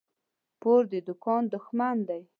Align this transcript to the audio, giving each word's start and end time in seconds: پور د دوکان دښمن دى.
پور 0.61 0.81
د 0.91 0.93
دوکان 1.07 1.43
دښمن 1.53 1.97
دى. 2.07 2.21